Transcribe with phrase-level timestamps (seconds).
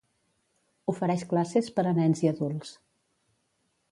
[0.93, 2.75] Ofereix classes per a nens i adults.